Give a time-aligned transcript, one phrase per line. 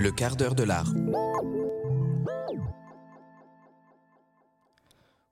[0.00, 0.90] Le quart d'heure de l'art.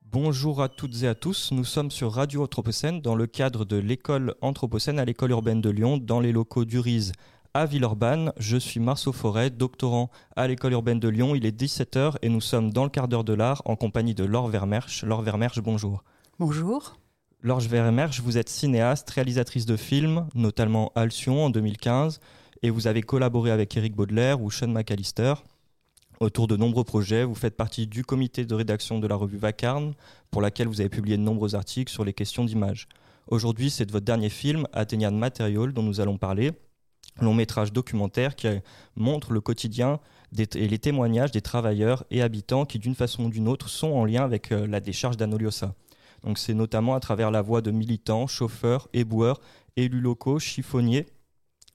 [0.02, 3.78] Bonjour à toutes et à tous, nous sommes sur Radio Anthropocène dans le cadre de
[3.78, 7.12] l'école Anthropocène à l'école urbaine de Lyon dans les locaux du RISE
[7.54, 8.34] à Villeurbanne.
[8.36, 11.34] Je suis Marceau Forêt, doctorant à l'école urbaine de Lyon.
[11.34, 14.24] Il est 17h et nous sommes dans le quart d'heure de l'art en compagnie de
[14.24, 15.02] Laure Vermersch.
[15.02, 16.04] Laure Vermersch, bonjour.
[16.38, 16.98] Bonjour.
[17.40, 22.20] Laure Vermersch, vous êtes cinéaste, réalisatrice de films, notamment Alcyon en 2015,
[22.62, 25.34] et vous avez collaboré avec Eric Baudelaire ou Sean McAllister
[26.20, 27.24] autour de nombreux projets.
[27.24, 29.94] Vous faites partie du comité de rédaction de la revue Vacarme,
[30.30, 32.88] pour laquelle vous avez publié de nombreux articles sur les questions d'image.
[33.28, 36.52] Aujourd'hui, c'est de votre dernier film, Athénian Material, dont nous allons parler,
[37.20, 38.48] long métrage documentaire qui
[38.96, 40.00] montre le quotidien
[40.36, 44.04] et les témoignages des travailleurs et habitants qui, d'une façon ou d'une autre, sont en
[44.04, 45.74] lien avec euh, la décharge d'Anoliosa.
[46.24, 49.40] Donc c'est notamment à travers la voix de militants, chauffeurs, éboueurs,
[49.76, 51.06] élus locaux, chiffonniers,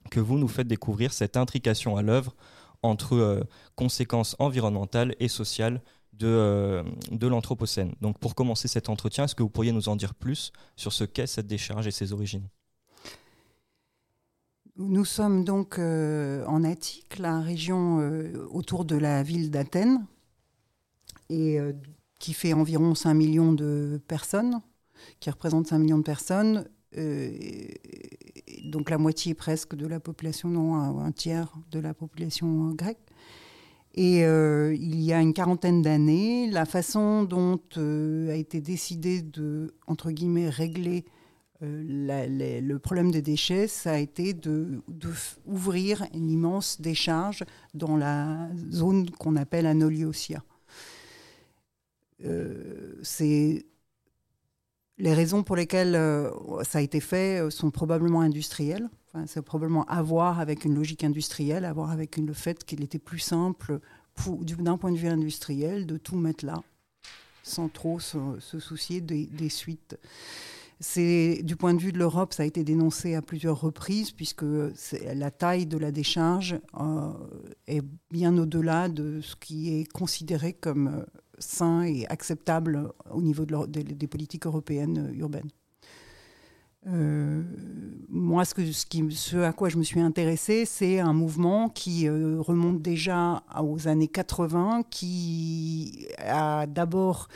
[0.09, 2.35] que vous nous faites découvrir cette intrication à l'œuvre
[2.83, 3.43] entre euh,
[3.75, 7.93] conséquences environnementales et sociales de, euh, de l'Anthropocène.
[8.01, 11.03] Donc pour commencer cet entretien, est-ce que vous pourriez nous en dire plus sur ce
[11.03, 12.47] qu'est cette décharge et ses origines?
[14.75, 17.97] Nous sommes donc euh, en Attique, la région
[18.51, 20.05] autour de la ville d'Athènes,
[21.29, 21.59] et
[22.19, 24.61] qui fait environ 5 millions de personnes,
[25.19, 26.67] qui représente 5 millions de personnes,
[28.63, 32.99] donc la moitié presque de la population, non, un, tiers de la population grecque.
[33.95, 39.21] Et euh, il y a une quarantaine d'années, la façon dont euh, a été décidé
[39.21, 41.05] de, entre guillemets, régler
[41.65, 44.81] le problème des déchets, ça a été de,
[46.13, 47.43] une immense décharge
[47.73, 50.43] dans la zone qu'on appelle Anoliosia.
[52.25, 53.65] Euh, c'est
[54.97, 56.29] les raisons pour lesquelles euh,
[56.63, 58.89] ça a été fait euh, sont probablement industrielles.
[59.07, 62.83] Enfin, c'est probablement à voir avec une logique industrielle, à voir avec le fait qu'il
[62.83, 63.79] était plus simple,
[64.59, 66.61] d'un point de vue industriel, de tout mettre là,
[67.41, 69.97] sans trop se, soucier des, suites.
[70.79, 74.45] C'est du point de vue de l'Europe, ça a été dénoncé à plusieurs reprises puisque
[75.13, 77.11] la taille de la décharge euh,
[77.67, 81.05] est bien au-delà de ce qui est considéré comme
[81.49, 85.49] sain et acceptable au niveau de des politiques européennes euh, urbaines.
[88.09, 93.87] moi, ce, à quoi je me suis intéressée, c'est un mouvement qui remonte déjà aux
[93.87, 97.29] années 80, qui a d'abord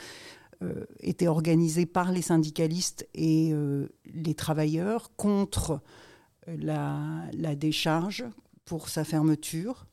[0.60, 5.80] euh, était organisé par les syndicalistes et euh, les travailleurs contre
[6.48, 6.56] euh,
[7.32, 8.24] la, décharge
[8.64, 9.86] pour sa fermeture.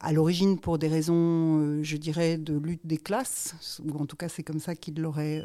[0.00, 4.28] À l'origine, pour des raisons, je dirais, de lutte des classes, ou en tout cas,
[4.28, 5.42] c'est comme ça qu'il l'aurait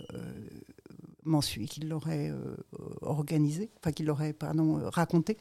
[1.24, 2.34] mensué, qu'il l'aurait
[3.02, 5.38] organisé, enfin qu'il l'aurait, pardon, raconté.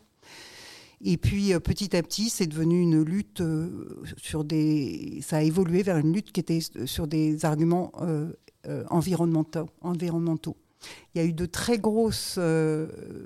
[1.03, 5.21] Et puis euh, petit à petit, c'est devenu une lutte euh, sur des.
[5.23, 8.33] Ça a évolué vers une lutte qui était sur des arguments euh,
[8.91, 9.67] environnementaux.
[11.15, 12.39] Il y a eu de très grosses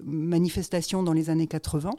[0.05, 1.91] manifestations dans les années 80.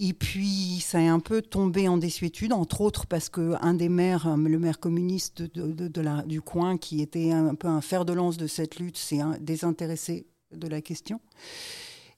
[0.00, 3.88] Et puis, ça est un peu tombé en désuétude, entre autres parce que un des
[3.88, 8.36] maires, le maire communiste de, du coin, qui était un peu un fer de lance
[8.36, 11.20] de cette lutte, s'est désintéressé de la question.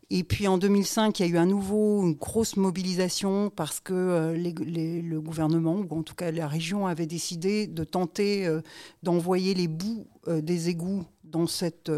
[0.08, 3.92] Et puis en 2005, il y a eu à nouveau une grosse mobilisation parce que
[3.92, 8.60] euh, le gouvernement, ou en tout cas la région, avait décidé de tenter euh,
[9.02, 11.90] d'envoyer les bouts euh, des égouts dans cette,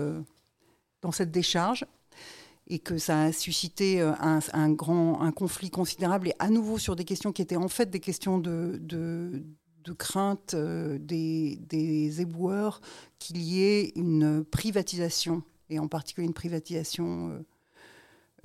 [1.02, 1.84] dans cette décharge
[2.68, 7.04] et que ça a suscité un, grand un conflit considérable et à nouveau sur des
[7.04, 9.42] questions qui étaient en fait des questions de, de,
[9.96, 12.82] crainte des, des éboueurs
[13.18, 17.38] qu'il y ait une privatisation et en particulier une privatisation euh,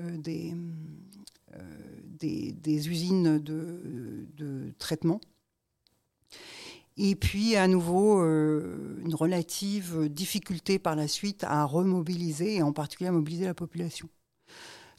[0.02, 0.18] euh,
[2.20, 5.22] des, des, usines de, de, traitement.
[6.98, 12.72] Et puis à nouveau euh, une relative difficulté par la suite à remobiliser et en
[12.72, 14.08] particulier à mobiliser la population.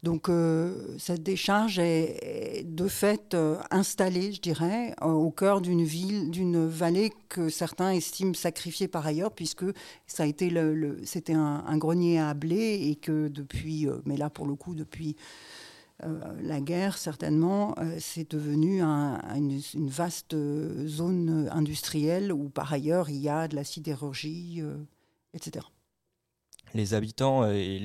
[0.03, 6.31] Donc euh, cette décharge est, de fait euh, installée, je dirais, au cœur d'une ville,
[6.31, 9.65] d'une vallée que certains estiment sacrifiée par ailleurs, puisque
[10.07, 14.47] ça a été le, c'était un, grenier à blé et que depuis, mais là pour
[14.47, 15.17] le coup depuis
[16.01, 20.35] la guerre certainement, c'est devenu une, vaste
[20.87, 24.63] zone industrielle où par ailleurs il y a de la sidérurgie,
[25.35, 25.65] etc
[26.75, 27.79] les habitants et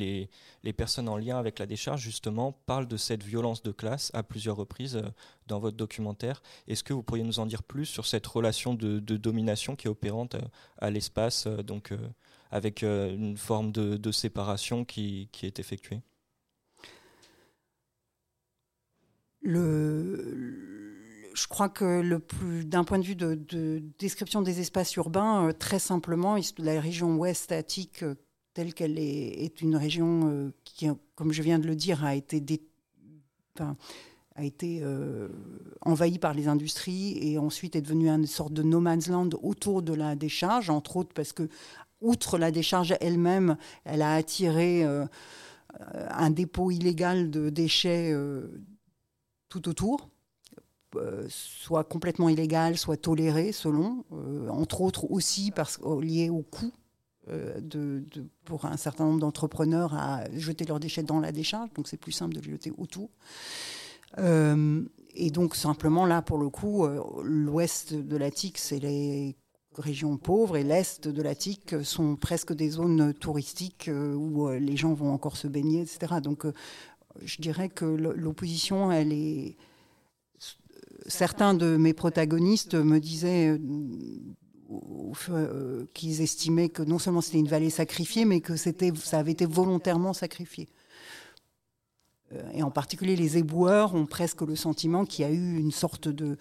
[0.63, 4.23] les, personnes en lien avec la décharge, justement, parlent de cette violence de classe à
[4.23, 5.09] plusieurs reprises euh,
[5.47, 6.41] dans votre documentaire.
[6.67, 9.89] Est-ce que vous pourriez nous en dire plus sur cette relation de, domination qui est
[9.89, 10.41] opérante euh,
[10.77, 11.93] à l'espace, euh, donc
[12.51, 16.01] avec une forme de, séparation qui est effectuée?
[19.41, 25.51] Le, je crois que le plus, d'un point de vue de, description des espaces urbains,
[25.57, 28.03] très simplement, la région ouest attique
[28.53, 32.51] telle qu'elle est, est, une région qui, comme je viens de le dire, a été,
[35.81, 39.81] envahie par les industries et ensuite est devenue une sorte de no man's land autour
[39.81, 41.47] de la décharge, entre autres parce que
[42.01, 45.05] outre la décharge elle-même, elle a attiré euh,
[46.09, 48.61] un dépôt illégal de déchets euh,
[49.49, 50.09] tout autour,
[50.95, 54.05] euh, soit complètement illégal, soit toléré selon,
[54.49, 56.71] entre autres aussi parce, lié au coût
[57.27, 58.03] de,
[58.43, 62.11] pour un certain nombre d'entrepreneurs à jeter leurs déchets dans la décharge, donc c'est plus
[62.11, 63.09] simple de les jeter autour.
[64.17, 66.87] et donc simplement là, pour le coup,
[67.21, 69.35] l'ouest de l'Attique, c'est les
[69.79, 74.77] régions pauvres et l'est de l'Attique sont presque des zones touristiques euh, où euh, les
[74.77, 76.15] gens vont encore se baigner, etc.
[76.21, 76.53] Donc euh,
[77.23, 79.55] je dirais que l'opposition, elle est...
[81.07, 83.59] Certains de mes protagonistes me disaient
[85.93, 90.13] qu'ils estimaient que non seulement c'était une vallée sacrifiée, mais que ça avait été volontairement
[90.13, 90.67] sacrifié.
[92.53, 96.07] Et en particulier, les éboueurs ont presque le sentiment qu'il y a eu une sorte
[96.07, 96.37] de,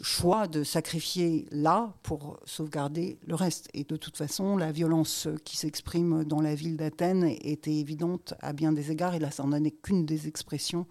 [0.00, 3.68] choix de sacrifier là pour sauvegarder le reste.
[3.74, 8.52] Et de toute façon, la violence qui s'exprime dans la ville d'Athènes était évidente à
[8.52, 10.86] bien des égards, et là, ça n'en est qu'une des expressions.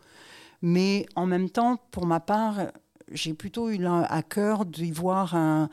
[0.62, 2.72] Mais en même temps, pour ma part,
[3.12, 5.70] j'ai plutôt eu à cœur d'y voir un,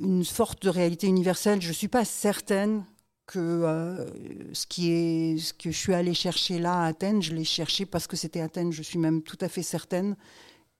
[0.00, 1.60] une sorte de réalité universelle.
[1.60, 2.84] Je ne suis pas certaine
[3.26, 4.06] que euh,
[4.54, 7.84] ce, qui est, ce que je suis allée chercher là à Athènes, je l'ai cherché
[7.84, 8.72] parce que c'était Athènes.
[8.72, 10.16] Je suis même tout à fait certaine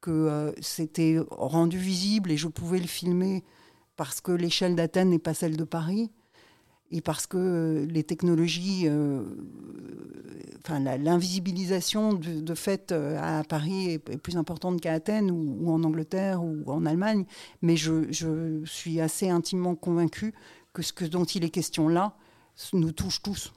[0.07, 3.43] que euh, c'était rendu visible et je pouvais le filmer
[3.97, 6.13] parce que l'échelle d'Athènes n'est pas celle de Paris
[6.93, 9.25] et parce que euh, les technologies, euh,
[10.59, 16.63] enfin l'invisibilisation de, fait à Paris est, plus importante qu'à Athènes ou, en Angleterre ou
[16.69, 17.25] en Allemagne,
[17.61, 20.35] mais je, suis assez intimement convaincue
[20.73, 22.15] que ce dont il est question là
[22.75, 23.53] nous touche tous.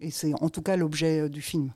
[0.00, 1.72] Et c'est en tout cas l'objet du film.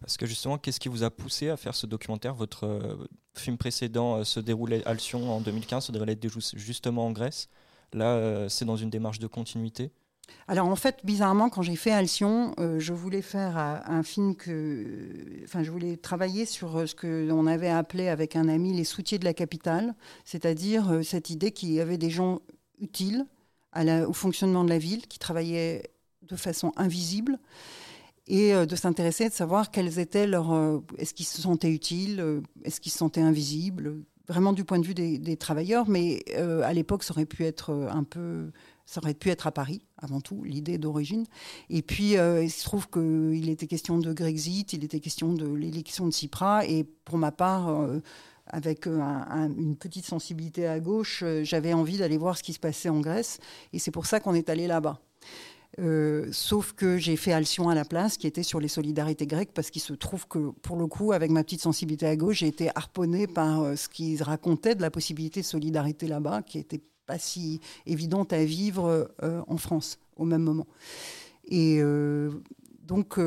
[0.00, 2.34] Parce que justement, qu'est-ce qui vous a poussé à faire ce documentaire?
[2.34, 6.18] Votre euh, film précédent euh, se déroulait à Lyon en 2015, se déroulait
[6.54, 7.48] justement en Grèce.
[7.92, 9.92] Là, euh, c'est dans une démarche de continuité?
[10.46, 15.64] Alors en fait, bizarrement, quand j'ai fait Alcyon, je voulais faire un film que, enfin,
[15.64, 19.34] je voulais travailler sur ce que avait appelé avec un ami les soutiers de la
[19.34, 19.92] capitale,
[20.24, 22.42] c'est-à-dire cette idée qu'il y avait des gens
[22.78, 23.26] utiles
[23.76, 25.82] au fonctionnement de la ville, qui travaillaient
[26.22, 27.40] de façon invisible
[28.30, 30.52] et euh, de s'intéresser, de savoir quels étaient leurs.
[30.52, 34.78] Euh, est-ce qu'ils se sentaient utiles euh, Est-ce qu'ils se sentaient invisibles Vraiment du point
[34.78, 38.52] de vue des, travailleurs, mais à l'époque, ça aurait pu être un peu.
[38.86, 41.26] Ça aurait pu être à Paris, avant tout, l'idée d'origine.
[41.68, 46.06] Et puis, il se trouve qu'il était question de Grexit, il était question de l'élection
[46.06, 47.88] de Tsipras, et pour ma part,
[48.46, 53.00] avec une petite sensibilité à gauche, j'avais envie d'aller voir ce qui se passait en
[53.00, 53.40] Grèce,
[53.72, 55.00] et c'est pour ça qu'on est allé là-bas.
[55.78, 59.52] Euh, sauf que j'ai fait Alcyon à la place, qui était sur les solidarités grecques,
[59.54, 62.48] parce qu'il se trouve que, pour le coup, avec ma petite sensibilité à gauche, j'ai
[62.48, 66.80] été harponnée par euh, ce qu'ils racontaient de la possibilité de solidarité là-bas, qui n'était
[67.06, 70.66] pas si évidente à vivre euh, en France au même moment.
[71.44, 71.80] Et
[72.84, 73.18] donc,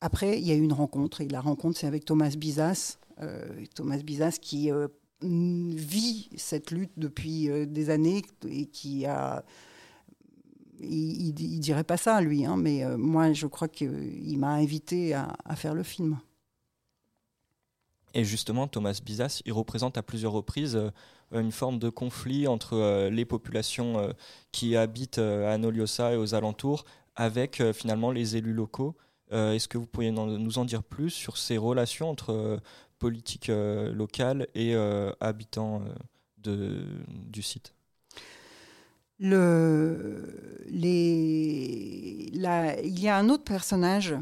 [0.00, 2.98] après, il y a eu une rencontre, et la rencontre, c'est avec Thomas Bizas,
[3.74, 4.70] Thomas Bizas qui
[5.20, 9.44] vit cette lutte depuis des années et qui a
[10.82, 15.14] il, il, dirait pas ça, lui, hein, mais euh, moi, je crois qu'il m'a invité
[15.14, 16.18] à, faire le film.
[18.14, 20.90] Et justement, Thomas Bizas, il représente à plusieurs reprises euh,
[21.32, 24.12] une forme de conflit entre euh, les populations
[24.50, 26.84] qui habitent à Noliosa et aux alentours
[27.16, 28.96] avec finalement les élus locaux.
[29.30, 32.60] Est-ce que vous pourriez nous en dire plus sur ces relations entre
[32.98, 34.74] politique locale et
[35.20, 35.82] habitants
[36.36, 37.74] de, du site?
[39.20, 39.32] Il
[42.98, 44.14] y a un autre personnage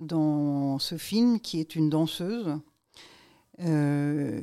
[0.00, 2.58] dans ce film qui est une danseuse,
[3.60, 4.40] euh,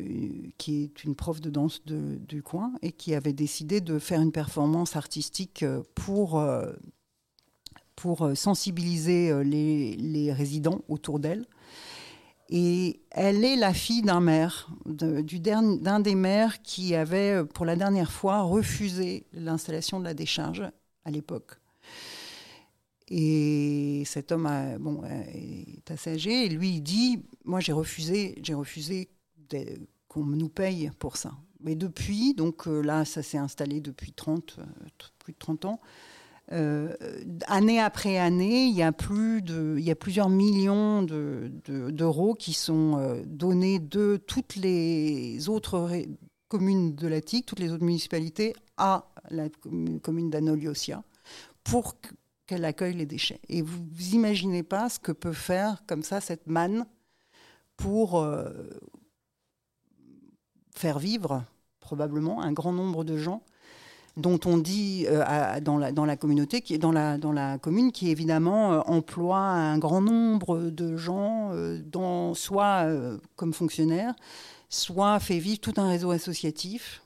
[0.58, 4.32] qui est une prof de danse du coin et qui avait décidé de faire une
[4.32, 6.74] performance artistique pour, euh,
[7.96, 11.46] pour sensibiliser les résidents autour d'elle.
[12.50, 18.12] Et elle est la fille d'un maire, d'un des maires qui avait, pour la dernière
[18.12, 20.64] fois, refusé l'installation de la décharge
[21.06, 21.60] à l'époque.
[23.08, 24.50] Et cet homme
[24.80, 29.10] bon, est assez âgé, et lui, il dit Moi, j'ai refusé, refusé
[30.08, 31.34] qu'on nous paye pour ça.
[31.62, 34.64] Mais depuis, donc euh, là, ça s'est installé depuis 30, euh,
[35.18, 35.82] plus de 30 ans,
[36.52, 36.94] euh,
[37.48, 44.18] année après année, il y a, plusieurs millions d'euros de, qui sont euh, donnés de
[44.18, 45.90] toutes les autres
[46.48, 49.50] communes de la TIC, toutes les autres municipalités, à la
[50.04, 51.04] commune d'Anoliosia
[51.64, 51.96] pour
[52.46, 53.42] qu'elle accueille les déchets.
[53.50, 56.86] Et vous, vous imaginez pas ce que peut faire comme ça cette manne
[57.76, 58.70] pour euh,
[60.76, 61.44] faire vivre
[61.80, 63.42] probablement un grand nombre de gens
[64.18, 67.92] dont on dit euh, dans, la, dans, la, communauté, qui dans la, dans la commune,
[67.92, 71.52] qui évidemment euh, emploie un grand nombre de gens,
[71.86, 72.88] dans, soit
[73.36, 74.16] comme fonctionnaires,
[74.70, 77.02] soit fait vivre tout un réseau associatif,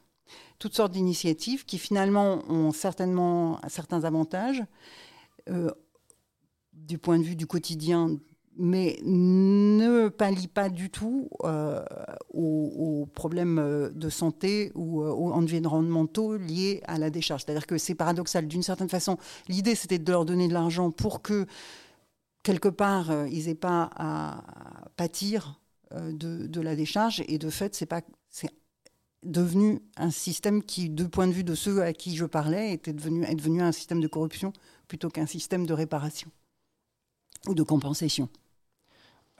[0.60, 4.64] toutes sortes d'initiatives qui finalement ont certainement certains avantages
[6.74, 8.18] du point de vue du quotidien
[8.60, 11.84] mais ne pallie pas du tout euh,
[12.34, 17.44] aux, problèmes euh, de santé ou euh, aux environnementaux liés à la décharge.
[17.46, 18.48] C'est-à-dire que c'est paradoxal.
[18.48, 21.46] D'une certaine façon, l'idée, c'était de leur donner de l'argent pour que,
[22.44, 24.44] quelque part, ils n'aient pas à
[24.98, 25.62] pâtir
[25.96, 27.24] de, la décharge.
[27.28, 28.02] Et de fait, c'est pas...
[28.30, 28.52] C'est
[29.24, 32.94] devenu un système qui, du point de vue de ceux à qui je parlais, était
[32.94, 34.54] devenu, est devenu un système de corruption
[34.88, 36.32] plutôt qu'un système de réparation
[37.48, 38.30] ou de compensation.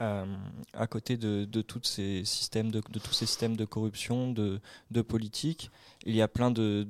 [0.00, 0.24] Euh,
[0.72, 5.70] à côté de, tous ces systèmes de, tous ces systèmes de corruption, de, de politique,
[6.06, 6.88] il y a plein de,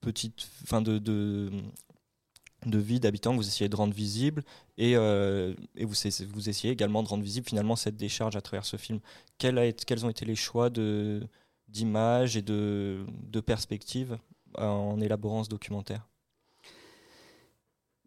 [0.00, 3.32] petites, enfin de, de, vies d'habitants.
[3.32, 4.44] Que vous essayez de rendre visibles
[4.78, 9.00] et, euh, vous, essayez également de rendre visible finalement cette décharge à travers ce film.
[9.38, 9.58] Quels
[10.04, 11.26] ont été les choix de
[11.66, 14.16] d'images et de, de perspectives
[14.56, 16.06] en élaborant ce documentaire?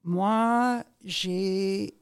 [0.05, 1.97] Moi, j'ai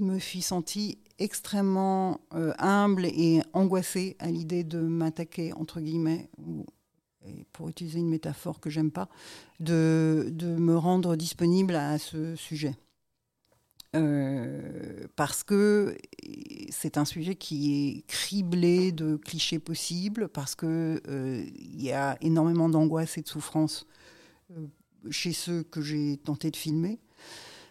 [0.00, 6.66] me suis sentie extrêmement euh, humble et angoissée à l'idée de m'attaquer, entre guillemets, ou,
[7.52, 9.08] pour utiliser une métaphore que j'aime pas,
[9.60, 12.74] de, me rendre disponible à ce sujet.
[13.94, 15.96] Euh, parce que
[16.70, 22.68] c'est un sujet qui est criblé de clichés possibles, parce qu'il euh, y a énormément
[22.68, 23.86] d'angoisse et de souffrance
[25.10, 26.98] chez ceux que j'ai tenté de filmer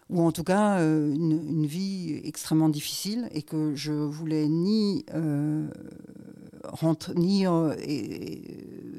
[0.10, 5.68] ou en tout cas euh, une, vie extrêmement difficile et que je voulais ni euh,
[7.16, 7.76] ni euh,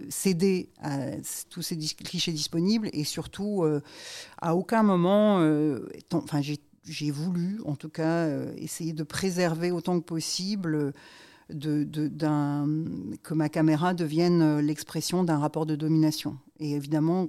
[0.09, 0.99] céder à
[1.51, 3.65] tous ces clichés disponibles et surtout
[4.41, 5.37] à aucun moment
[6.13, 10.93] enfin j'ai voulu en tout cas essayer de préserver autant que possible
[11.49, 16.39] que ma caméra devienne l'expression d'un rapport de domination.
[16.59, 17.29] Et évidemment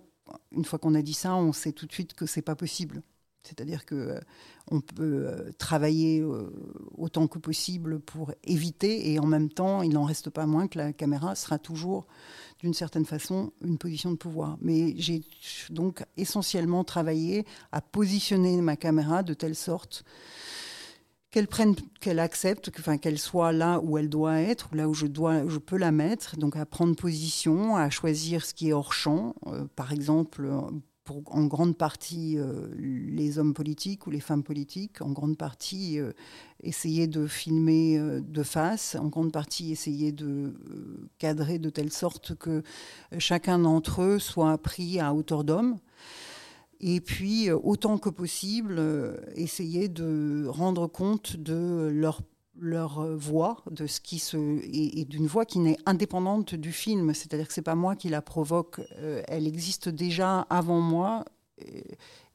[0.52, 3.04] une fois qu'on a dit ça on sait tout de suite que c'est pas possible
[3.44, 4.20] c'est-à-dire que euh,
[4.70, 6.52] on peut euh, travailler euh,
[6.98, 10.78] autant que possible pour éviter, et en même temps, il n'en reste pas moins que
[10.78, 12.08] la caméra sera toujours,
[12.60, 14.58] d'une certaine façon, une position de pouvoir.
[14.62, 15.24] Mais j'ai
[15.70, 20.04] donc essentiellement travaillé à positionner ma caméra de telle sorte
[21.32, 25.08] qu'elle prenne, qu'elle accepte, enfin qu'elle soit là où elle doit être, là où je
[25.08, 26.38] dois, je peux la mettre.
[26.38, 29.34] Donc à prendre position, à choisir ce qui est hors champ.
[29.78, 30.52] par exemple,
[31.10, 36.12] en grande partie euh, les hommes politiques ou les femmes politiques, en grande partie euh,
[36.62, 40.54] essayer de filmer euh, de face, en grande partie essayer de
[41.18, 42.64] cadrer de telle sorte que
[43.18, 45.78] chacun d'entre eux soit pris à hauteur d'homme.
[46.84, 48.82] Et puis, autant que possible,
[49.36, 52.24] essayer de rendre compte de leur
[52.62, 57.14] leur euh, voix, de ce qui se et, d'une voix qui n'est indépendante du film,
[57.14, 61.26] c'est-à-dire que c'est pas moi qui la provoque, euh, elle existe déjà avant moi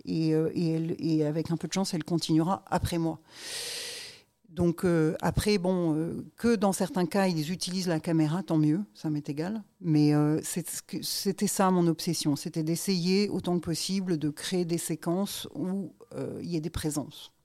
[0.04, 3.20] et, euh, et, avec un peu de chance, elle continuera après moi.
[4.50, 4.86] Donc
[5.20, 9.62] après, bon, que dans certains cas ils utilisent la caméra, tant mieux, ça m'est égal.
[9.82, 10.12] Mais
[11.02, 15.92] c'était ça mon obsession, c'était d'essayer autant que possible de créer des séquences où
[16.40, 17.35] il y ait des présences.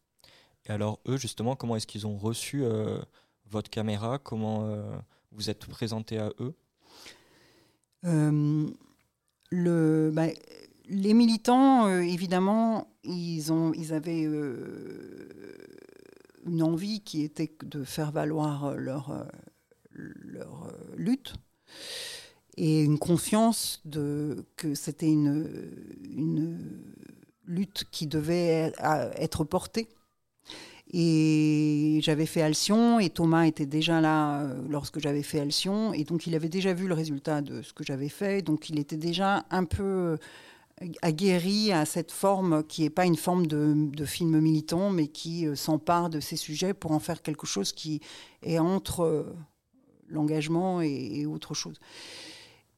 [0.67, 2.99] Et alors, eux, justement, comment est-ce qu'ils ont reçu euh,
[3.49, 4.19] votre caméra?
[4.19, 4.83] Comment euh,
[5.31, 6.53] vous êtes présenté à eux?
[8.05, 8.69] Euh,
[10.11, 10.27] bah,
[10.87, 14.27] Les militants, évidemment, ils, ont, ils avaient
[16.45, 19.27] une envie qui était de faire valoir leur,
[19.91, 21.33] leur lutte
[22.57, 25.47] et une confiance de, que c'était une,
[26.03, 26.59] une
[27.45, 28.73] lutte qui devait
[29.15, 29.87] être portée
[30.93, 36.03] et j'avais fait Alcyon et Thomas était déjà là euh, lorsque j'avais fait Alcyon et
[36.03, 38.41] donc il avait déjà vu le résultat de ce que j'avais fait.
[38.41, 40.17] Donc il était déjà un peu euh,
[41.01, 45.55] aguerri à cette forme qui n'est pas une forme de, film militant mais qui euh,
[45.55, 48.01] s'empare de ces sujets pour en faire quelque chose qui
[48.43, 49.33] est entre
[50.09, 51.79] l'engagement et, autre chose.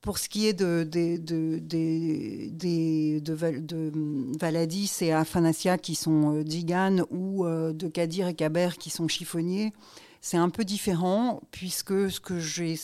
[0.04, 3.92] Pour ce qui est de, de, de, de, de
[4.38, 9.72] Valadis et Afanasia qui sont euh, ou euh, de Kadir et Kaber qui sont chiffonniers,
[10.20, 12.76] c'est un peu différent puisque ce que j'ai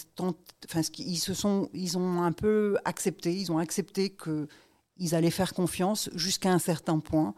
[0.98, 4.48] ils se sont, ils ont un peu accepté, ils ont accepté que
[4.98, 7.36] ils allaient faire confiance jusqu'à un certain point.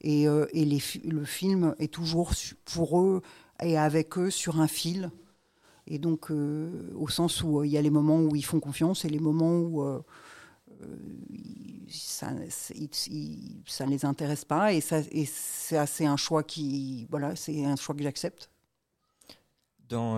[0.00, 2.30] Et, euh, le film est toujours
[2.64, 3.20] pour eux
[3.60, 5.10] et avec eux sur un fil.
[5.86, 8.60] Et donc, euh, au sens où euh, il y a les moments où ils font
[8.60, 10.02] confiance et les moments où
[11.88, 14.72] ça, ça ne les intéresse pas.
[14.72, 18.50] Et, c'est un choix qui, voilà, c'est un choix que j'accepte.
[19.88, 20.16] Dans,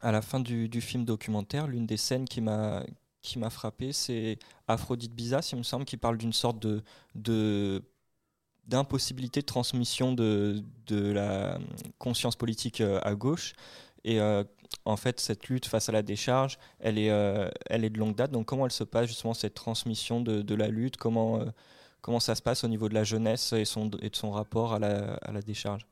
[0.00, 2.84] à la fin du, film documentaire, l'une des scènes qui m'a
[3.22, 6.64] qui m'a frappé, c'est Aphrodite Bizas, il me semble, qui parle d'une sorte
[7.14, 7.82] de,
[8.66, 11.58] d'impossibilité de transmission de, de, la
[11.98, 13.54] conscience politique euh, à gauche.
[14.06, 14.42] Et euh,
[14.86, 18.14] en fait, cette lutte face à la décharge, elle est, euh, elle est de longue
[18.14, 18.30] date.
[18.30, 20.96] Donc comment elle se passe justement cette transmission de, la lutte?
[20.96, 21.40] Comment,
[22.00, 25.42] comment ça se passe au niveau de la jeunesse et, de son rapport à la,
[25.44, 25.86] décharge?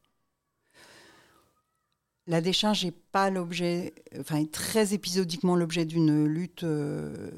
[2.27, 7.31] La décharge n'est pas l'objet, enfin très épisodiquement l'objet d'une lutte euh,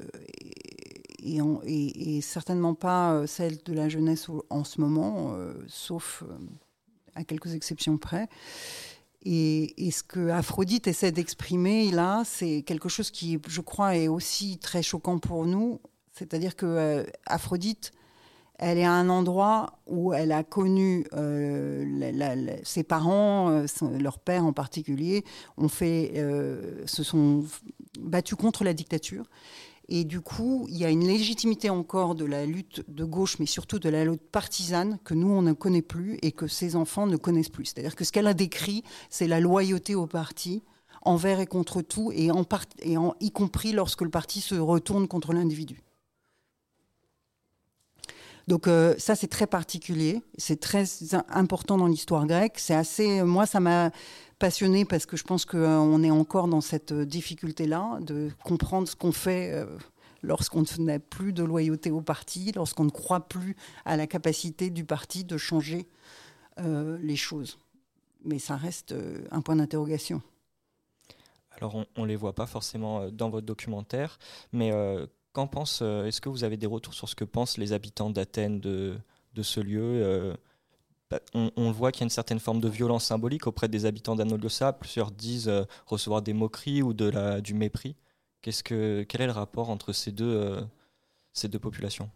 [1.65, 6.23] et, certainement pas euh, celle de la jeunesse en ce moment, euh, sauf
[7.15, 8.27] à quelques exceptions près.
[9.25, 14.57] Et, ce que Aphrodite essaie d'exprimer là, c'est quelque chose qui, je crois, est aussi
[14.57, 15.81] très choquant pour nous.
[16.13, 17.91] C'est-à-dire que Aphrodite
[18.59, 23.67] elle est à un endroit où elle a connu euh, ses parents, euh,
[23.99, 25.23] leur père en particulier,
[25.57, 27.45] ont fait, euh, se sont
[27.99, 29.25] battus contre la dictature.
[29.89, 33.45] Et du coup, il y a une légitimité encore de la lutte de gauche, mais
[33.45, 37.07] surtout de la lutte partisane que nous, on ne connaît plus et que ces enfants
[37.07, 37.65] ne connaissent plus.
[37.65, 40.63] C'est-à-dire que ce qu'elle a décrit, c'est la loyauté au parti
[41.03, 42.29] envers et contre tout, et,
[43.19, 45.81] y compris lorsque le parti se retourne contre l'individu.
[48.47, 50.85] Donc euh, ça, c'est très particulier, c'est très
[51.29, 52.55] important dans l'histoire grecque.
[52.57, 53.91] C'est assez, moi, ça m'a
[54.39, 58.87] passionné parce que je pense qu'on euh, est encore dans cette euh, difficulté-là de comprendre
[58.87, 59.65] ce qu'on fait.
[60.23, 64.83] lorsqu'on n'a plus de loyauté au parti, lorsqu'on ne croit plus à la capacité du
[64.83, 65.87] parti de changer
[66.57, 67.59] les choses.
[68.25, 68.95] Mais ça reste
[69.29, 70.23] un point d'interrogation.
[71.51, 74.17] Alors on ne les voit pas forcément dans votre documentaire,
[74.51, 74.71] mais
[75.45, 78.59] pense euh, Est-ce que vous avez des retours sur ce que pensent les habitants d'Athènes
[78.59, 78.97] de,
[79.39, 80.35] ce lieu
[81.13, 83.85] euh, bah, on, voit qu'il y a une certaine forme de violence symbolique auprès des
[83.85, 84.73] habitants d'Anoliosa.
[84.73, 87.95] Plusieurs disent euh, recevoir des moqueries ou du mépris.
[88.41, 88.53] Quel
[89.21, 90.57] est le rapport entre ces deux,
[91.43, 92.09] deux populations?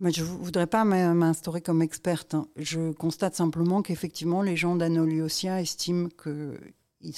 [0.00, 2.34] Je ne voudrais pas m'instaurer comme experte.
[2.34, 2.46] Hein.
[2.56, 7.12] Je constate simplement qu'effectivement, les gens d'Anoliosia estiment qu'ils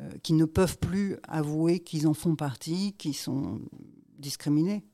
[0.00, 3.60] euh, qui ne peuvent plus avouer qu'ils en font partie, qu'ils sont
[4.18, 4.84] discriminés.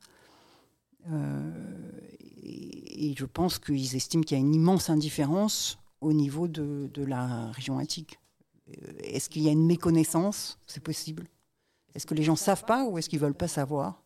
[1.10, 1.90] Euh,
[2.42, 7.50] et, je pense qu'ils estiment qu'il y a une immense indifférence au niveau de, la
[7.52, 8.18] région attique.
[8.68, 10.58] Euh, est-ce qu'il y a une méconnaissance?
[10.66, 11.26] C'est possible.
[11.94, 14.02] Est-ce que les gens ne savent pas ou est-ce qu'ils ne veulent pas savoir?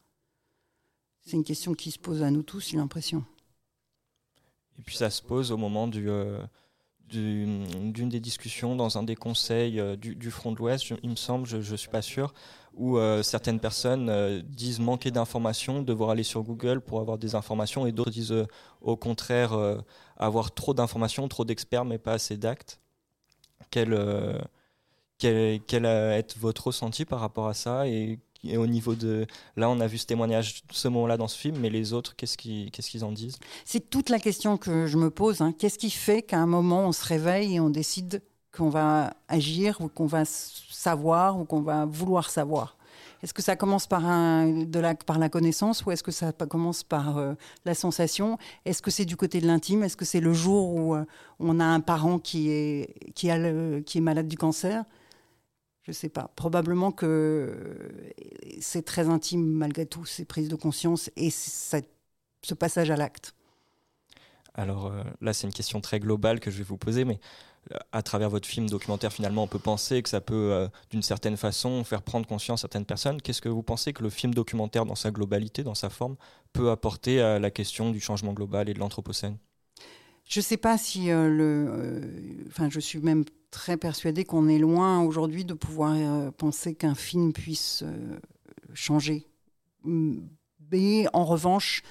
[1.23, 3.25] C'est une question qui se pose à nous tous, j'ai l'impression.
[4.79, 6.09] Et puis ça se pose au moment du,
[7.09, 11.47] d'une des discussions dans un des conseils euh, du, Front de l'Ouest, il me semble,
[11.47, 12.35] je ne suis pas sûr,
[12.77, 17.35] où euh, certaines personnes euh, disent manquer d'informations, devoir aller sur Google pour avoir des
[17.35, 18.47] informations, et d'autres disent
[18.81, 19.53] au contraire
[20.17, 22.81] avoir trop d'informations, trop d'experts, mais pas assez d'actes.
[23.71, 23.99] Quel,
[25.19, 29.27] quel, quel est votre ressenti par rapport à ça et au niveau de.
[29.57, 32.37] Là, on a vu ce témoignage, ce moment-là dans ce film, mais les autres, qu'est-ce
[32.37, 33.39] qu'ils qu'est-ce qu'ils en disent?
[33.65, 35.41] C'est toute la question que je me pose.
[35.41, 35.53] Hein.
[35.53, 38.23] Qu'est-ce qui fait qu'à un moment, on se réveille et on décide
[38.57, 42.77] qu'on va agir ou qu'on va savoir ou qu'on va vouloir savoir
[43.23, 46.85] est-ce que ça commence par, de la, par la connaissance ou est-ce que ça commence
[46.85, 48.39] par euh, la sensation?
[48.65, 49.83] Est-ce que c'est du côté de l'intime?
[49.83, 51.05] Est-ce que c'est le jour où euh,
[51.41, 54.85] on a un parent qui est, qui, est malade du cancer?
[55.83, 56.31] Je ne sais pas.
[56.37, 57.53] Probablement que
[58.61, 63.35] c'est très intime malgré tout, ces prises de conscience et ce passage à l'acte.
[64.55, 67.56] Alors euh, là, c'est une question très globale que je vais vous poser, mais euh,
[67.93, 71.37] à travers votre film documentaire, finalement, on peut penser que ça peut, euh, d'une certaine
[71.37, 73.21] façon, faire prendre conscience certaines personnes.
[73.21, 76.17] Qu'est-ce que vous pensez que le film documentaire, dans sa globalité, dans sa forme,
[76.53, 79.39] peut apporter à la question du changement global et de l'anthropocène?
[80.25, 82.45] Je ne sais pas si le.
[82.49, 83.25] Enfin, je suis même
[83.57, 88.19] très persuadée qu'on est loin aujourd'hui de pouvoir euh, penser qu'un film puisse euh,
[88.75, 89.27] changer.
[89.85, 91.83] Mais en revanche,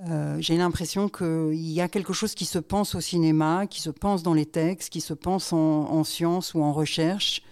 [0.00, 3.90] euh, j'ai l'impression qu'il y a quelque chose qui se pense au cinéma, qui se
[3.90, 7.42] pense dans les textes, qui se pense en, science ou en recherche,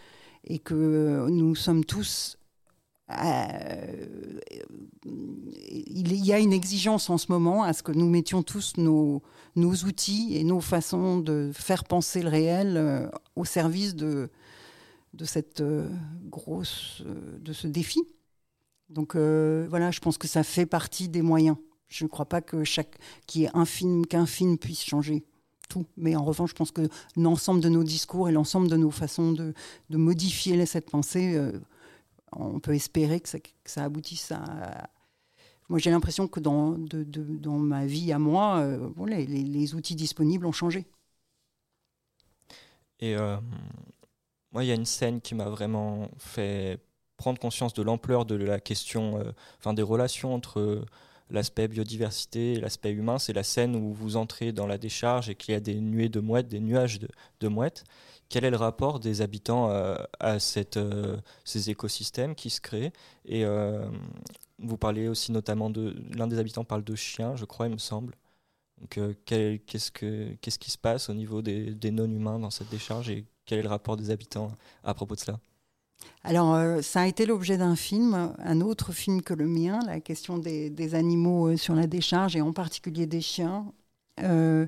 [0.44, 2.38] et que nous sommes tous
[5.04, 9.22] il y a une exigence en ce moment à ce que nous mettions tous nos,
[9.54, 14.30] outils et nos façons de faire penser le réel au service de,
[15.12, 15.62] de cette
[16.30, 17.02] grosse,
[17.38, 18.00] de ce défi.
[18.88, 21.58] Donc voilà, je pense que ça fait partie des moyens.
[21.92, 25.24] Je ne crois pas que chaque qu'il y ait un film qu'un film puisse changer
[25.68, 25.86] tout.
[25.96, 29.32] Mais en revanche, je pense que l'ensemble de nos discours et l'ensemble de nos façons
[29.32, 29.54] de,
[29.90, 31.52] modifier cette pensée, euh,
[32.32, 34.88] on peut espérer que ça, aboutisse à.
[35.68, 36.78] Moi, j'ai l'impression que dans,
[37.58, 40.86] ma vie à moi, euh, les, les, outils disponibles ont changé.
[43.00, 43.36] Et euh,
[44.52, 46.80] moi, il y a une scène qui m'a vraiment fait
[47.16, 49.22] prendre conscience de l'ampleur de la question,
[49.58, 50.84] enfin des relations entre
[51.32, 55.52] l'aspect biodiversité l'aspect humain, c'est la scène où vous entrez dans la décharge et qu'il
[55.52, 57.00] y a des nuées de mouettes, des nuages
[57.40, 57.84] de, mouettes.
[58.28, 62.92] Quel est le rapport des habitants euh, à cette, euh, ces écosystèmes qui se créent?
[63.24, 63.88] Et euh,
[64.58, 67.78] vous parlez aussi notamment de l'un des habitants parle de chiens, je crois, il me
[67.78, 68.14] semble.
[68.80, 73.24] Donc, qu'est-ce, que, qu'est-ce qui se passe au niveau des non-humains dans cette décharge et
[73.46, 74.52] quel est le rapport des habitants
[74.84, 75.38] à propos de cela?
[76.24, 80.00] Alors, euh, ça a été l'objet d'un film, un autre film que le mien, la
[80.00, 83.72] question des, animaux euh, sur la décharge et en particulier des chiens.
[84.20, 84.66] Euh,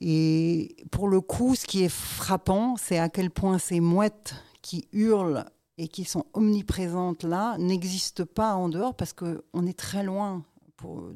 [0.00, 4.86] et pour le coup, ce qui est frappant, c'est à quel point ces mouettes qui
[4.92, 5.46] hurlent
[5.78, 10.44] et qui sont omniprésentes là n'existent pas en dehors parce qu'on est très loin.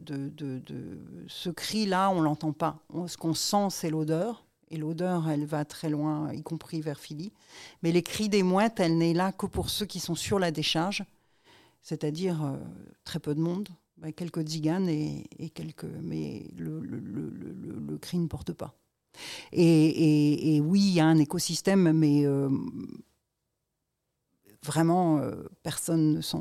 [0.07, 0.33] de,
[1.27, 2.79] ce cri-là, on l'entend pas.
[3.09, 4.46] ce qu'on sent, c'est l'odeur.
[4.69, 7.33] Et l'odeur, elle va très loin, y compris vers Philly.
[7.83, 10.51] Mais les cris des mouettes, elle n'est là que pour ceux qui sont sur la
[10.51, 11.05] décharge,
[11.83, 12.57] c'est-à-dire euh,
[13.05, 13.69] très peu de monde,
[14.17, 15.85] quelques tziganes et, quelques.
[15.85, 18.77] Mais le, cri ne porte pas.
[19.53, 22.51] Et, oui, il y a un écosystème, mais euh,
[24.65, 26.39] vraiment, euh, personne ne sent.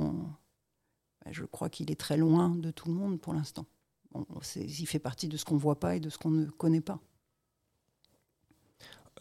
[1.23, 3.67] Bah, je crois qu'il est très loin de tout le monde pour l'instant.
[4.55, 6.81] il fait partie de ce qu'on ne voit pas et de ce qu'on ne connaît
[6.81, 6.99] pas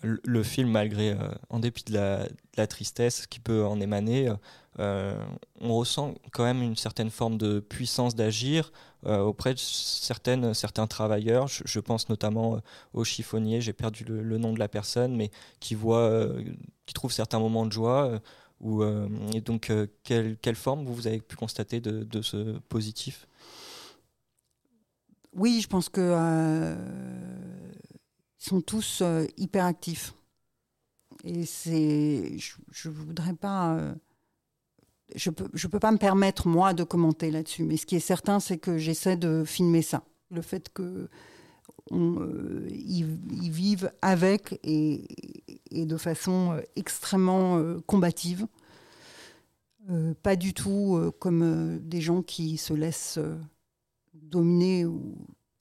[0.05, 4.33] le film, malgré, euh, en dépit de la, tristesse qui peut en émaner,
[4.79, 5.19] euh,
[5.61, 8.73] on ressent quand même une certaine forme de puissance d'agir
[9.07, 11.49] euh, auprès de certains travailleurs.
[11.49, 12.61] Je, pense notamment
[12.93, 16.29] aux chiffonniers, j'ai perdu le, nom de la personne, mais qui voit,
[16.87, 18.21] qui trouve certains moments de joie.
[19.35, 19.73] Et donc,
[20.05, 23.27] quelle, quelle, forme vous avez pu constater de, de ce positif?
[25.35, 26.77] Oui, je pense que
[28.45, 30.15] sont tous euh, hyper actifs.
[31.25, 33.95] Et c'est, je, ne voudrais pas, euh,
[35.15, 37.65] je peux, je peux pas me permettre moi de commenter là-dessus.
[37.65, 40.05] Mais ce qui est certain, c'est que j'essaie de filmer ça.
[40.31, 41.09] Le fait que
[41.93, 45.07] euh, vivent avec et,
[45.71, 48.47] et, de façon extrêmement combative.
[50.23, 53.19] pas du tout comme des gens qui se laissent
[54.15, 54.87] dominer.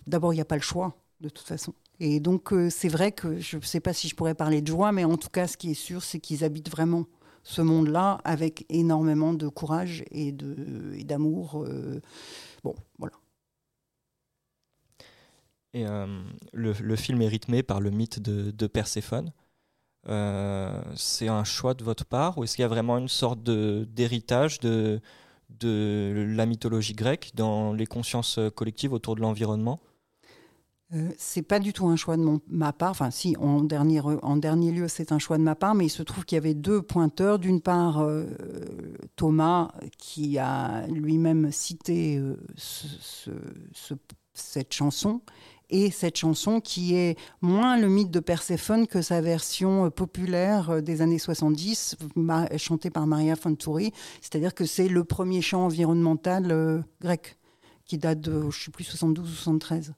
[0.08, 1.74] D'abord, il n'y a pas le choix, de toute façon.
[2.06, 4.68] Et donc, euh, c'est vrai que je ne sais pas si je pourrais parler de
[4.68, 7.06] joie, mais en tout cas, ce qui est sûr, c'est qu'ils habitent vraiment
[7.44, 11.64] ce monde-là avec énormément de courage et d'amour.
[11.64, 12.02] Euh,
[12.62, 13.14] bon, voilà.
[15.74, 19.32] Et euh, le, film est rythmé par le mythe de, Perséphone.
[20.06, 24.60] c'est un choix de votre part ou est-ce qu'il y a vraiment une sorte d'héritage
[24.60, 25.00] de,
[25.52, 29.80] de la mythologie grecque dans les consciences collectives autour de l'environnement?
[30.94, 32.92] Euh, c'est pas du tout un choix de ma part.
[32.92, 34.02] Enfin, si, en dernier,
[34.72, 36.82] lieu, c'est un choix de ma part, mais il se trouve qu'il y avait deux
[36.82, 37.40] pointeurs.
[37.40, 38.26] D'une part, euh,
[39.16, 42.36] Thomas, qui a lui-même cité euh,
[44.34, 45.22] cette chanson,
[45.70, 51.02] et cette chanson qui est moins le mythe de Perséphone que sa version populaire des
[51.02, 51.96] années 70,
[52.58, 53.92] chantée par Maria Fanturi.
[54.22, 57.38] C'est-à-dire que c'est le premier chant environnemental grec,
[57.86, 59.94] qui date de, je sais plus, 72 ou 73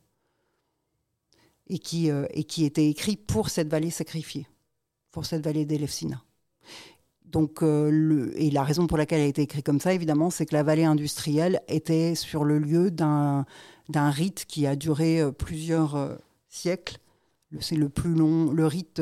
[1.68, 4.48] et qui, euh, et qui était écrit pour cette vallée sacrifiée,
[5.12, 6.24] pour cette vallée d'Elefsina.
[7.26, 10.30] Donc, euh, le, et la raison pour laquelle elle a été écrite comme ça, évidemment,
[10.30, 13.46] c'est que la vallée industrielle était sur le lieu d'un
[13.90, 16.18] rite qui a duré euh, plusieurs
[16.50, 17.00] siècles.
[17.62, 19.02] C'est le plus long, le rite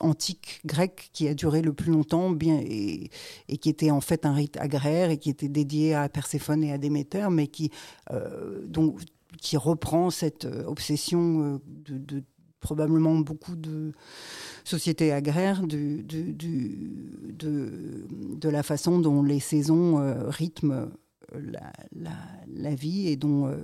[0.00, 3.10] antique grec qui a duré le plus longtemps, bien et,
[3.48, 6.72] et, qui était en fait un rite agraire et qui était dédié à Perséphone et
[6.72, 7.70] à Déméter, mais qui
[8.66, 9.00] donc
[9.40, 12.22] qui reprend cette euh, obsession euh, de,
[12.60, 13.92] probablement beaucoup de
[14.64, 16.38] sociétés agraires de, de,
[18.48, 20.88] la façon dont les saisons euh, rythment
[21.92, 23.54] la, vie et dont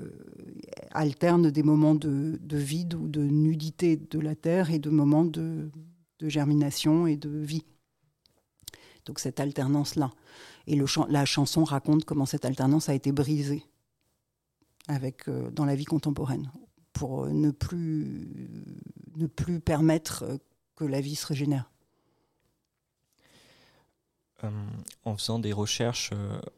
[0.90, 5.70] alternent des moments de, vide ou de nudité de la terre et de moments de,
[6.20, 7.64] germination et de vie.
[9.06, 10.10] Donc cette alternance-là.
[10.66, 10.78] Et
[11.08, 13.64] la chanson raconte comment cette alternance a été brisée
[14.88, 16.50] avec, euh, dans la vie contemporaine
[16.92, 18.64] pour ne plus,
[19.16, 20.38] ne plus permettre
[20.76, 21.70] que la vie se régénère.
[25.04, 26.12] en faisant des recherches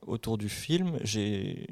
[0.06, 1.66] autour du film, j'ai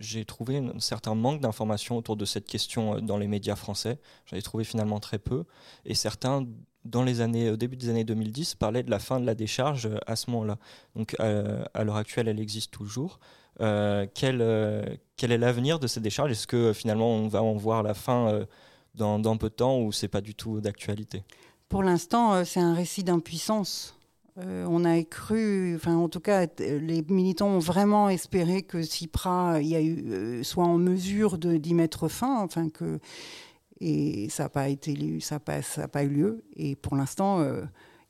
[0.00, 3.98] j'ai trouvé un certain manque d'informations autour de cette question euh, dans les médias français.
[4.26, 5.44] J'en ai trouvé finalement très peu.
[5.84, 6.46] Et certains,
[6.84, 9.86] dans les années, au début des années 2010, parlaient de la fin de la décharge
[9.86, 10.58] euh, à ce moment-là.
[10.94, 13.18] Donc euh, à l'heure actuelle, elle existe toujours.
[13.58, 16.30] Quel, quel est l'avenir de cette décharge?
[16.30, 18.46] Est-ce que finalement on va en voir la fin
[18.94, 21.24] dans, peu de temps ou c'est pas du tout d'actualité?
[21.68, 23.98] Pour l'instant, c'est un récit d'impuissance.
[24.40, 29.60] Euh, on a cru, enfin en tout cas, les militants ont vraiment espéré que CIPRA
[29.62, 33.00] y a eu, euh, soit en mesure d'y mettre fin, enfin que
[33.80, 36.44] et ça n'a pas été, ça ça pas eu lieu.
[36.56, 37.62] Et pour l'instant, euh,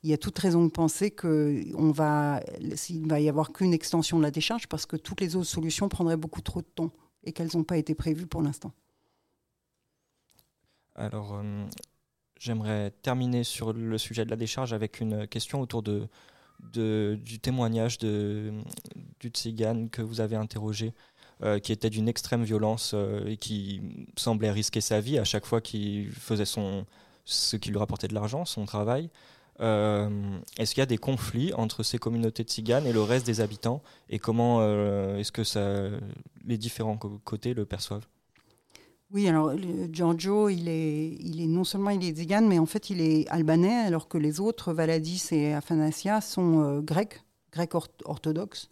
[0.03, 2.41] il y a toute raison de penser qu'il va,
[2.75, 5.89] s'il va y avoir qu'une extension de la décharge, parce que toutes les autres solutions
[5.89, 6.91] prendraient beaucoup trop de temps
[7.23, 8.71] et qu'elles n'ont pas été prévues pour l'instant.
[10.95, 11.41] Alors,
[12.39, 16.07] J'aimerais terminer sur le sujet de la décharge avec une question autour de,
[16.71, 18.53] du témoignage de,
[19.19, 20.93] du Tzigane que vous avez interrogé,
[21.43, 23.81] euh, qui était d'une extrême violence euh, et qui
[24.15, 26.85] semblait risquer sa vie à chaque fois qu'il faisait son,
[27.25, 29.09] ce qui lui rapportait de l'argent, son travail.
[29.61, 30.09] Euh,
[30.57, 33.41] est-ce qu'il y a des conflits entre ces communautés de Tziganes et le reste des
[33.41, 34.61] habitants Et comment
[35.17, 35.99] est-ce que
[36.45, 38.07] les différents côtés le perçoivent?
[39.11, 39.53] Oui, alors
[39.91, 44.07] Giorgio, il est, non seulement il est zigane, mais en fait il est albanais, alors
[44.07, 47.73] que les autres, Valadis et Athanasia, sont euh, grecs, grecs
[48.05, 48.69] orthodoxes.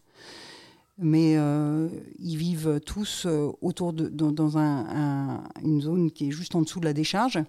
[1.00, 6.54] Mais euh, ils vivent tous euh, autour de, dans, un, une zone qui est juste
[6.54, 7.40] en dessous de la décharge.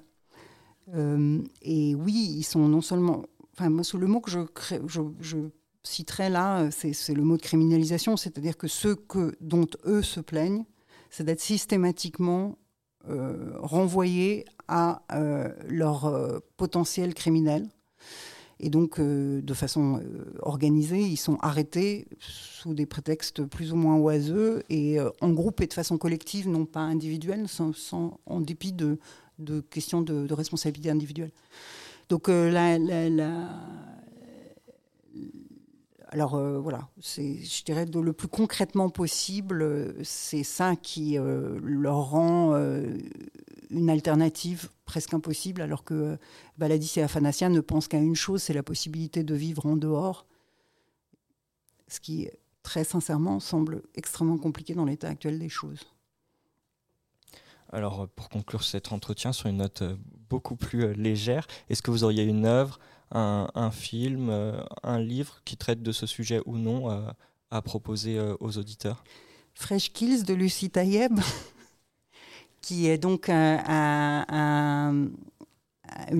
[0.94, 3.24] Et oui, ils sont non seulement.
[3.52, 5.48] Enfin, le mot que je,
[5.82, 10.64] citerai là, c'est le mot de criminalisation, c'est-à-dire que ceux que, dont eux se plaignent,
[11.10, 12.58] c'est d'être systématiquement
[13.08, 17.68] euh, renvoyés à euh, leur euh, potentiel criminel.
[18.60, 20.02] Et donc, de façon
[20.40, 25.68] organisée, ils sont arrêtés sous des prétextes plus ou moins oiseux et en groupe et
[25.68, 28.98] de façon collective, non pas individuelle, sans, en dépit de,
[29.38, 31.32] de questions de, responsabilité individuelle.
[32.08, 32.78] Donc, la,
[36.10, 42.54] alors voilà, c'est, je dirais le plus concrètement possible, c'est ça qui leur rend
[43.70, 46.16] une alternative presque impossible, alors que
[46.56, 50.26] Baladis et Afanasien ne pensent qu'à une chose, c'est la possibilité de vivre en dehors,
[51.88, 52.28] ce qui,
[52.62, 55.80] très sincèrement, semble extrêmement compliqué dans l'état actuel des choses.
[57.70, 59.94] Alors, pour conclure cet entretien sur une note euh,
[60.30, 62.78] beaucoup plus euh, légère, est-ce que vous auriez une œuvre,
[63.10, 66.88] un, film, euh, un livre qui traite de ce sujet ou non
[67.50, 69.02] à proposer aux auditeurs?
[69.54, 71.18] Fresh Kills de Lucie Tayeb
[72.60, 73.88] qui est donc une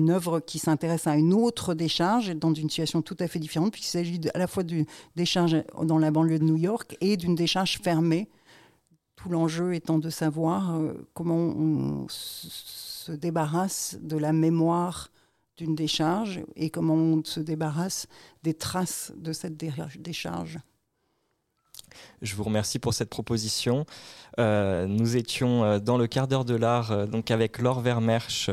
[0.09, 3.91] œuvre qui s'intéresse à une autre décharge dans une situation tout à fait différente, puisqu'il
[3.91, 4.85] s'agit à la fois d'une
[5.15, 8.29] décharge dans la banlieue de New York et d'une décharge fermée.
[9.21, 15.09] Tout l'enjeu étant de savoir euh, comment on se débarrasse de la mémoire
[15.57, 18.07] d'une décharge et comment on se débarrasse
[18.43, 20.59] des traces de cette décharge.
[22.21, 23.85] Je vous remercie pour cette proposition.
[24.39, 28.49] Euh, nous étions euh, dans le quart d'heure de l'art, donc avec Laure Vermersch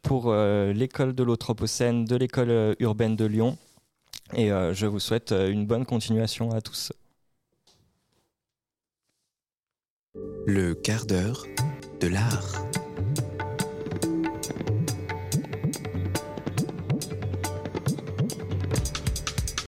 [0.00, 3.58] pour l'école de l'Anthropocène de l'école urbaine de Lyon.
[4.32, 6.92] Et je vous souhaite une bonne continuation à tous.
[10.46, 11.46] Le quart d'heure
[12.00, 12.66] de l'art.